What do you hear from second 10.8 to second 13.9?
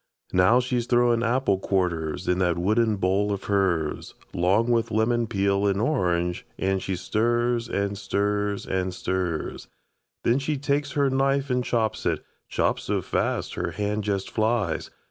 her knife an' chops it, Chops so fast her